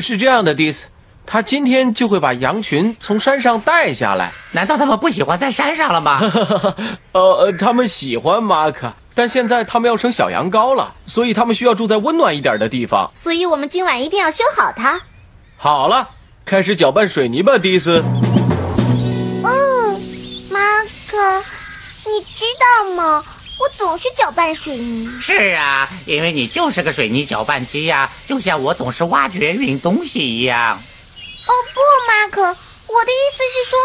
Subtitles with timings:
[0.00, 0.86] 是这样的，迪斯，
[1.26, 4.30] 他今天就会把羊群从山上带下来。
[4.52, 6.20] 难道他们不喜欢在山上了吗？
[7.12, 13.10] 呃呃，他们喜欢马克，但现在他们要生小羊羔了，所以他们需要住在温暖一点的地方。
[13.14, 15.00] 所以我们今晚一定要修好它。
[15.56, 16.10] 好了，
[16.44, 18.02] 开始搅拌水泥吧，迪斯。
[19.44, 20.00] 嗯，
[20.50, 20.58] 马
[21.08, 21.42] 克，
[22.06, 23.24] 你知道吗？
[23.58, 25.08] 我总是搅拌水泥。
[25.20, 30.76] 是啊，因为你就是个水泥搅拌机呀、就像我总是挖掘运东西一样。
[30.76, 33.78] 哦不，马可，我的意思是说，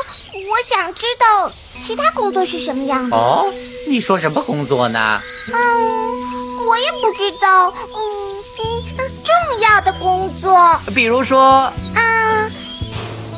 [0.52, 3.16] 我想知道其他工作是什么样的。
[3.16, 3.52] 哦，
[3.88, 5.22] 你说什么工作呢？
[5.48, 7.70] 嗯，我也不知道。
[7.70, 12.50] 嗯嗯，重要的工作比如说，啊，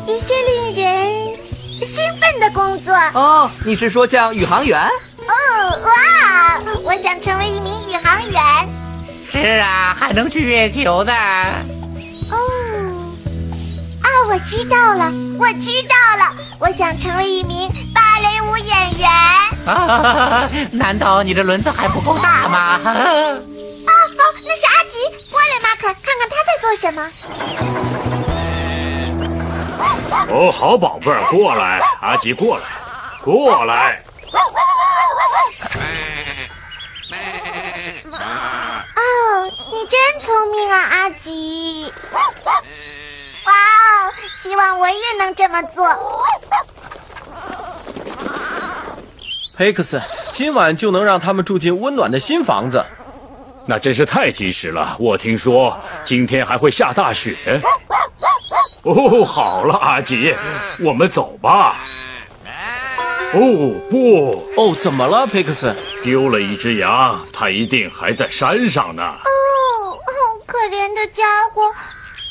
[0.05, 1.39] 一些令人
[1.83, 2.93] 兴奋的工作。
[3.13, 4.79] 哦，你是说像宇航员？
[5.27, 5.31] 哦
[5.83, 5.91] 哇！
[9.35, 11.11] 是啊，还能去月球呢。
[12.31, 12.37] 哦，
[14.01, 19.09] 啊，我知道了，我知道了，我想成为一名芭蕾舞演员。
[19.65, 22.59] 啊，难道你的轮子还不够大吗？
[22.59, 27.11] 啊哦，那是阿吉，过来，马可，看看他在做什么。
[30.29, 32.63] 哦，好宝贝儿，过来，阿吉过来，
[33.21, 34.01] 过来。
[38.97, 39.51] 哦，
[39.85, 41.93] 你真聪明啊，阿吉！
[42.11, 45.87] 哇哦，希望我也能这么做。
[49.55, 50.01] 佩克斯，
[50.31, 52.83] 今晚就能让他们住进温暖的新房子。
[53.67, 54.97] 那真是太及时了。
[54.99, 57.61] 我听说今天还会下大雪。
[58.81, 60.35] 哦，好了，阿吉，
[60.83, 61.75] 我们走吧。
[63.33, 63.39] 哦
[63.91, 65.75] 不，哦，怎么了，佩克斯？
[66.03, 69.03] 丢了一只羊，它一定还在山上呢。
[69.03, 69.54] 哦，哦，
[70.55, 71.73] 可怜的家伙，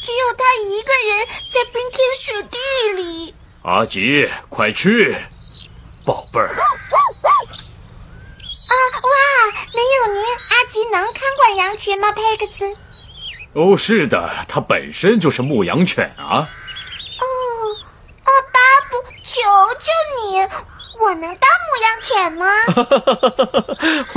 [0.02, 2.58] 只有他一个人在冰天雪地
[2.96, 3.34] 里。
[3.64, 5.14] 阿吉，快去，
[6.06, 6.56] 宝贝儿。
[8.66, 9.10] 啊哇！
[9.74, 12.64] 没有您，阿吉能看管羊群吗，佩克斯？
[13.52, 16.48] 哦，是的，它本身就是牧羊犬啊。
[17.20, 17.26] 哦，
[18.22, 18.58] 阿，巴
[18.88, 19.42] 布，求
[19.82, 20.40] 求你，
[20.98, 22.46] 我能当牧羊犬吗？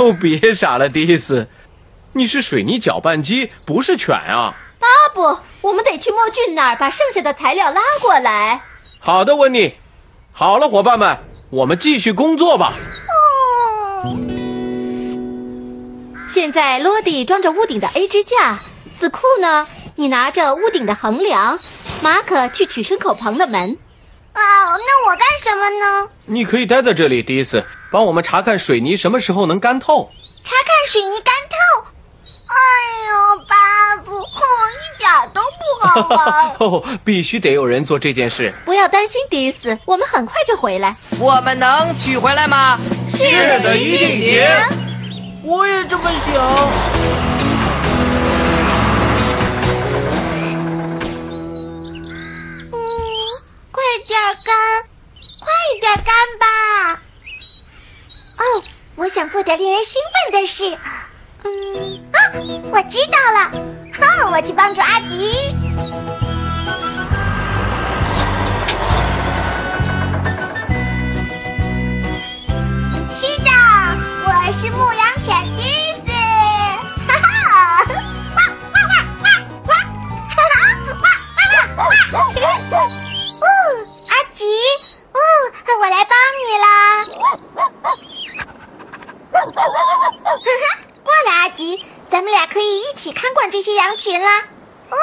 [0.00, 1.46] 哦，别傻了，迪斯，
[2.18, 4.52] 你是水泥搅拌机，不是犬啊。
[4.80, 8.60] 巴布，我们得去墨俊那儿把剩下的材料拉过来。
[8.98, 9.74] 好的，温妮。
[10.32, 11.16] 好了，伙伴们，
[11.50, 12.72] 我们继续工作吧。
[14.02, 14.18] 哦，
[16.26, 18.58] 现在罗迪装着屋顶的 A 支架，
[18.90, 21.56] 死库呢，你拿着屋顶的横梁，
[22.02, 23.78] 马可去取牲口棚的门。
[24.32, 24.42] 啊，
[24.76, 26.10] 那我干什么呢？
[26.26, 30.10] 你可以待在这里，迪斯，帮我们查看水泥什么时候能干透。
[30.42, 31.92] 查看水泥干透。
[32.48, 32.54] 哎
[33.08, 34.40] 呦，巴布，哦，
[34.74, 36.56] 一点儿都不好玩。
[36.60, 38.52] 哦，必须得有人做这件事。
[38.64, 40.96] 不要担心，迪斯，我们很快就回来。
[41.20, 42.78] 我们能取回来吗？
[43.10, 43.22] 是
[43.60, 44.42] 的一定行
[45.42, 46.34] 我也这么想。
[52.72, 52.78] 嗯，
[53.72, 54.54] 快点干，
[55.40, 55.48] 快
[55.80, 57.02] 点干吧。
[58.36, 58.62] 哦，
[58.96, 60.00] 我想做点令人兴
[60.30, 60.78] 奋的事。
[62.64, 63.38] 我知道了，
[63.92, 65.54] 哼、我去帮助阿吉。
[73.10, 73.50] 是的，
[74.24, 75.60] 我是牧羊犬迪
[75.92, 76.06] 斯，
[77.08, 77.26] 哈哈，
[78.36, 78.38] 哇
[78.72, 79.26] 哇哇哇
[79.66, 79.70] 哇，
[80.28, 80.56] 哈哈，
[81.02, 81.04] 哇
[81.76, 82.20] 哇哇
[82.70, 82.76] 哇，
[83.40, 83.46] 哦，
[84.08, 84.44] 阿吉，
[85.12, 85.18] 哦，
[85.80, 86.66] 我来帮你啦，
[87.14, 87.24] 哈
[87.82, 87.86] 哈，
[91.02, 91.84] 过来，阿吉，
[92.18, 94.28] 咱们俩可以一起看管这些羊群啦，
[94.90, 94.96] 哦，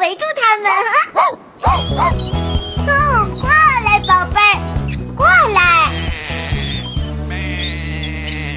[0.00, 0.68] 围住它们，
[1.14, 1.38] 哦，
[3.40, 3.48] 过
[3.84, 4.40] 来，宝贝，
[5.14, 5.92] 过来。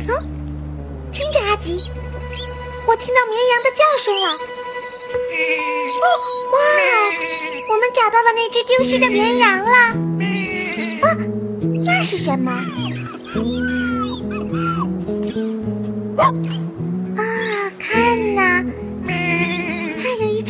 [0.08, 0.10] 嗯，
[1.12, 1.84] 听着，阿吉，
[2.88, 4.30] 我听到绵羊的叫声了。
[6.02, 6.06] 哦，
[6.52, 6.58] 哇，
[7.70, 9.72] 我们找到了那只丢失的绵羊了。
[11.04, 11.16] 啊，
[11.86, 12.60] 那是什么？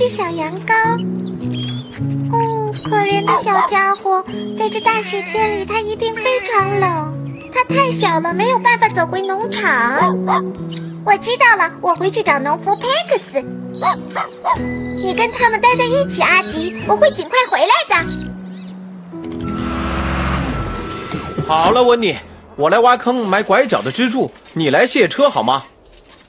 [0.10, 0.74] 小羊羔。
[2.32, 4.26] 哦，可怜的小家伙，
[4.58, 7.16] 在这大雪天里，它一定非常冷。
[7.54, 10.18] 它太小了，没有办法走回农场。
[11.06, 13.40] 我知道了，我回去找农夫佩克斯。
[15.04, 17.96] 你跟他们待在一起，阿吉，我会尽快回来的。
[21.48, 22.18] 好了，温妮，
[22.56, 25.64] 我来挖坑埋拐角的支柱，你来卸车好吗？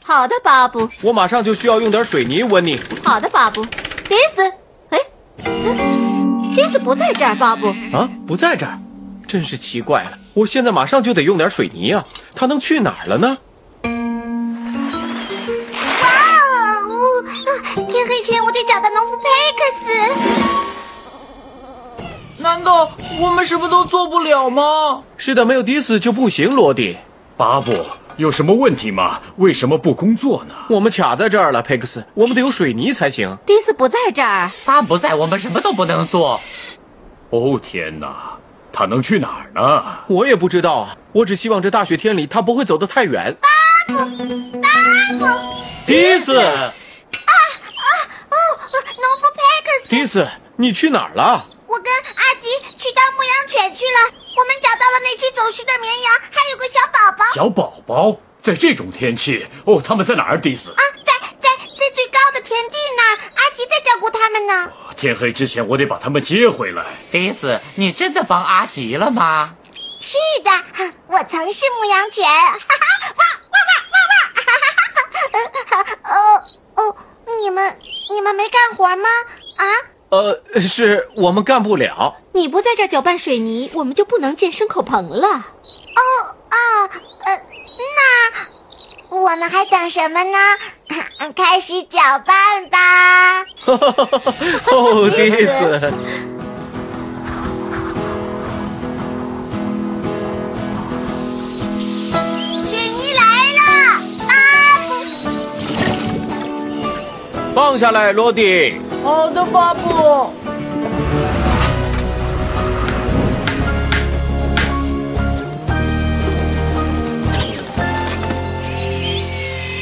[0.03, 0.89] 好的，巴布。
[1.03, 2.81] 我马上就需要用点水泥，温你。
[3.05, 3.65] 好的，巴布。
[3.65, 4.43] 迪斯，
[4.89, 4.99] 哎，
[5.45, 5.51] 哎
[6.55, 7.69] 迪斯不在这儿，巴布。
[7.93, 8.79] 啊，不在这儿，
[9.29, 10.13] 真是奇怪了。
[10.35, 12.05] 我现在马上就得用点水泥啊，
[12.35, 13.39] 他能去哪儿了呢？
[13.83, 13.91] 哇
[16.89, 16.91] 哦！
[17.25, 17.29] 啊
[17.89, 19.23] 天黑前我得找到农夫佩
[19.57, 19.93] 克斯。
[22.43, 25.03] 难道我们什么都做不了吗？
[25.17, 26.97] 是的，没有迪斯就不行，罗迪。
[27.37, 27.73] 巴布，
[28.21, 29.19] 有什么问题吗？
[29.37, 30.55] 为什么不工作呢？
[30.69, 33.39] 我们卡在这儿了，佩克斯，我们得有水泥才行。
[33.47, 36.39] 迪斯不在这儿，他不在，我们什么都不能做。
[37.31, 38.37] 哦天哪，
[38.71, 39.83] 他能去哪儿呢？
[40.07, 43.35] 我也不知道啊，我只希望这大雪天里他不会走得太远。
[43.41, 44.69] 巴布，巴
[45.19, 45.25] 布
[45.87, 47.33] 迪斯，啊啊
[48.29, 48.37] 哦，
[49.01, 51.47] 农夫佩克斯，迪斯，你去哪儿了？
[53.61, 53.99] 我跟阿吉去了。
[54.37, 57.25] 我们找到了那只走失的绵羊，还有个小宝宝。
[57.35, 60.41] 小宝宝，在这种天气，哦，他们在哪儿？
[60.41, 64.73] 迪斯，啊，在在在最高的田地那儿，阿吉在照顾他们呢。
[64.97, 66.83] 天黑之前我得把他们接回来。
[67.13, 69.55] 迪斯，你真的帮阿吉了吗？
[70.01, 70.51] 是的，
[71.09, 72.27] 我曾是牧羊犬。
[72.27, 72.87] 哈哈，
[73.19, 73.59] 哇哇
[73.91, 74.41] 哇哇哇！
[74.41, 75.99] 哈哈哈哈！
[76.05, 76.17] 哦
[76.77, 76.97] 哦，
[77.43, 77.79] 你们
[78.11, 79.09] 你们没干活吗？
[79.57, 79.65] 啊？
[80.11, 82.17] 呃，是我们干不了。
[82.33, 85.29] 你不在这儿搅拌水泥，我们就不能建牲口棚了。
[85.29, 86.03] 哦
[86.49, 86.57] 啊，
[87.25, 87.43] 呃，
[89.11, 90.39] 那我们还等什么呢？
[91.37, 93.45] 开始搅拌吧！
[94.73, 95.93] 哦， 迪斯，
[102.69, 103.23] 水泥来
[103.55, 103.63] 了，
[104.27, 104.33] 啊，
[107.55, 108.81] 放下来，罗迪。
[109.03, 110.31] 好的，巴布。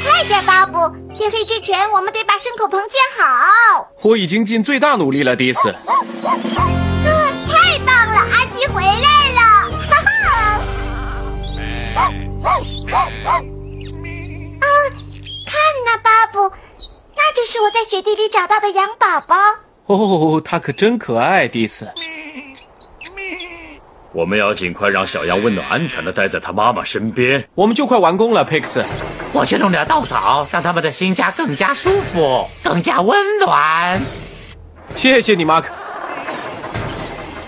[0.03, 0.77] 快点，巴布！
[1.13, 3.91] 天黑之前，我们得把牲口棚建好。
[4.03, 5.75] 我已经尽最大努力了，迪斯。
[17.39, 19.37] 那就是我在雪地里找到的羊宝宝。
[19.85, 21.87] 哦，它可真可爱，迪斯。
[24.11, 27.47] 我们要尽快让小羊温暖安全的待在它妈妈身边。
[27.55, 28.83] 我们就快完工了，佩克斯。
[29.31, 34.01] 我去弄点稻草，让他们的新家更加舒服，更加温暖。
[34.93, 35.69] 谢谢你，马克。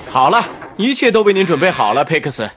[0.10, 0.42] 好了，
[0.78, 2.50] 一切都为您准备好了，佩克斯。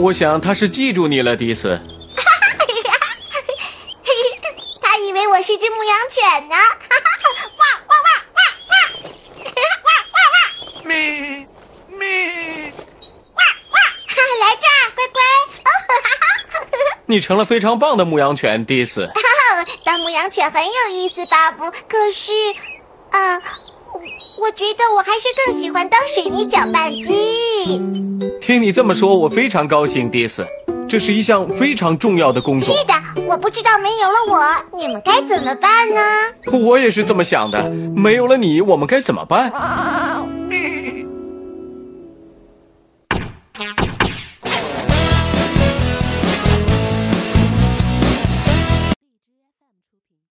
[0.00, 1.78] 我想他是记住你了，迪斯。
[4.80, 6.56] 他以为我是只牧羊犬呢！
[6.56, 7.10] 哈哈，
[7.58, 8.72] 哇哇哇哇哇！
[9.44, 9.60] 哇
[10.14, 10.36] 哇哇
[10.84, 11.46] ！Me,
[11.86, 12.72] me.
[13.36, 13.76] 哇哇！
[14.40, 15.20] 来这儿，乖乖！
[15.64, 16.10] 哦哈哈
[16.50, 16.64] 哈！
[17.06, 19.08] 你成了非常棒的牧羊犬，迪斯。
[19.84, 21.70] 当牧羊犬很有意思，巴布。
[21.70, 22.32] 可是，
[23.10, 24.00] 啊、我
[24.38, 27.78] 我觉得我还是更喜欢当水泥搅拌机。
[28.40, 30.46] 听你这么说，我非常高兴，迪斯。
[30.88, 32.84] 这是一项非常重要的工作是。
[32.84, 32.92] 的，
[33.28, 36.00] 我不知道没有了我，你们该怎么办呢？
[36.66, 37.70] 我也是这么想的。
[37.94, 39.52] 没有了你，我们该怎么办？